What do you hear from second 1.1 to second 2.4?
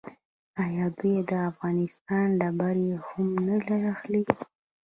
د افغانستان